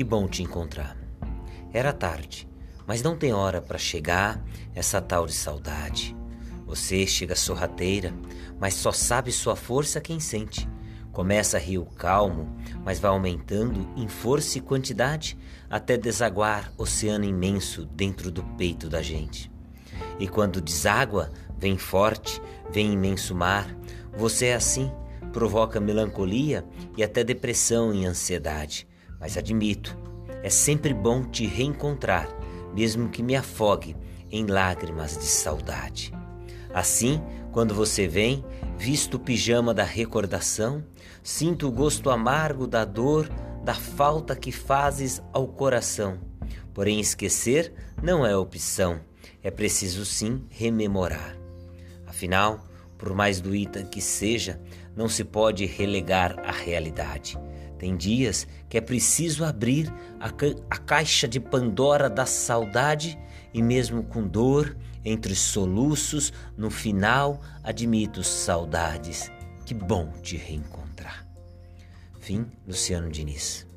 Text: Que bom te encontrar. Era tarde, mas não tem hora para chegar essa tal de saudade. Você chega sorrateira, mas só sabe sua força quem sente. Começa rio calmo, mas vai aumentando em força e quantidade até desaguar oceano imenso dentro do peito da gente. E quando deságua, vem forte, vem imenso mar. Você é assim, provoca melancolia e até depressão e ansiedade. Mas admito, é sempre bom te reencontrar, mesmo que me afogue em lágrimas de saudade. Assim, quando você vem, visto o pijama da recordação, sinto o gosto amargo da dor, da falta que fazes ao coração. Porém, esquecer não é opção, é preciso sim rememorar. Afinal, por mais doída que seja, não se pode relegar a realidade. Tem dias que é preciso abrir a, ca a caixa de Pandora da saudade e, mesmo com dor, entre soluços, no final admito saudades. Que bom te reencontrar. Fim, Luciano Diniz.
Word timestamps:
Que 0.00 0.04
bom 0.04 0.26
te 0.26 0.42
encontrar. 0.42 0.96
Era 1.74 1.92
tarde, 1.92 2.48
mas 2.86 3.02
não 3.02 3.18
tem 3.18 3.34
hora 3.34 3.60
para 3.60 3.76
chegar 3.76 4.42
essa 4.74 4.98
tal 4.98 5.26
de 5.26 5.34
saudade. 5.34 6.16
Você 6.64 7.06
chega 7.06 7.36
sorrateira, 7.36 8.10
mas 8.58 8.72
só 8.72 8.92
sabe 8.92 9.30
sua 9.30 9.54
força 9.54 10.00
quem 10.00 10.18
sente. 10.18 10.66
Começa 11.12 11.58
rio 11.58 11.84
calmo, 11.84 12.48
mas 12.82 12.98
vai 12.98 13.10
aumentando 13.10 13.86
em 13.94 14.08
força 14.08 14.56
e 14.56 14.62
quantidade 14.62 15.36
até 15.68 15.98
desaguar 15.98 16.72
oceano 16.78 17.26
imenso 17.26 17.84
dentro 17.84 18.30
do 18.30 18.42
peito 18.56 18.88
da 18.88 19.02
gente. 19.02 19.52
E 20.18 20.26
quando 20.26 20.62
deságua, 20.62 21.30
vem 21.58 21.76
forte, 21.76 22.40
vem 22.72 22.94
imenso 22.94 23.34
mar. 23.34 23.68
Você 24.16 24.46
é 24.46 24.54
assim, 24.54 24.90
provoca 25.30 25.78
melancolia 25.78 26.64
e 26.96 27.04
até 27.04 27.22
depressão 27.22 27.92
e 27.92 28.06
ansiedade. 28.06 28.88
Mas 29.20 29.36
admito, 29.36 29.96
é 30.42 30.48
sempre 30.48 30.94
bom 30.94 31.22
te 31.22 31.46
reencontrar, 31.46 32.28
mesmo 32.74 33.10
que 33.10 33.22
me 33.22 33.36
afogue 33.36 33.94
em 34.30 34.46
lágrimas 34.46 35.16
de 35.18 35.26
saudade. 35.26 36.12
Assim, 36.72 37.20
quando 37.52 37.74
você 37.74 38.08
vem, 38.08 38.44
visto 38.78 39.14
o 39.14 39.20
pijama 39.20 39.74
da 39.74 39.84
recordação, 39.84 40.84
sinto 41.22 41.68
o 41.68 41.72
gosto 41.72 42.08
amargo 42.08 42.66
da 42.66 42.84
dor, 42.84 43.28
da 43.64 43.74
falta 43.74 44.34
que 44.34 44.50
fazes 44.50 45.20
ao 45.32 45.46
coração. 45.46 46.18
Porém, 46.72 47.00
esquecer 47.00 47.74
não 48.02 48.24
é 48.24 48.34
opção, 48.34 49.00
é 49.42 49.50
preciso 49.50 50.06
sim 50.06 50.44
rememorar. 50.48 51.36
Afinal, 52.06 52.64
por 52.96 53.14
mais 53.14 53.40
doída 53.40 53.82
que 53.82 54.00
seja, 54.00 54.60
não 54.94 55.08
se 55.08 55.24
pode 55.24 55.66
relegar 55.66 56.38
a 56.44 56.52
realidade. 56.52 57.38
Tem 57.80 57.96
dias 57.96 58.46
que 58.68 58.76
é 58.76 58.80
preciso 58.82 59.42
abrir 59.42 59.90
a, 60.20 60.28
ca 60.28 60.48
a 60.68 60.76
caixa 60.76 61.26
de 61.26 61.40
Pandora 61.40 62.10
da 62.10 62.26
saudade 62.26 63.18
e, 63.54 63.62
mesmo 63.62 64.02
com 64.02 64.28
dor, 64.28 64.76
entre 65.02 65.34
soluços, 65.34 66.30
no 66.58 66.68
final 66.68 67.40
admito 67.64 68.22
saudades. 68.22 69.32
Que 69.64 69.72
bom 69.72 70.12
te 70.22 70.36
reencontrar. 70.36 71.26
Fim, 72.20 72.44
Luciano 72.68 73.10
Diniz. 73.10 73.69